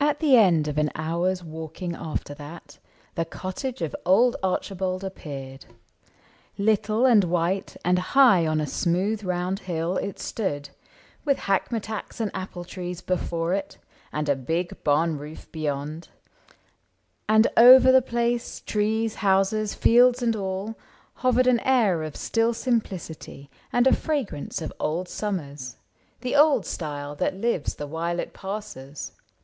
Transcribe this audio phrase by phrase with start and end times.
[0.00, 2.78] At the end of an hour's walking after that
[3.16, 5.66] The cottage of old Archibald appeared.'
[6.58, 10.70] Little and white and high on a smooth round hill It stood,
[11.24, 13.76] with hackmatacks and apple trees Before it,
[14.12, 16.08] and a big barn roof beyond;
[17.28, 21.60] And over the place— trees, houses, fields and all— ISAAC AND ARCHIBALD 91 Hovered an
[21.66, 25.76] air of still simplicity And a fragrance of old summers—
[26.22, 29.12] the old style That lives the while it passes.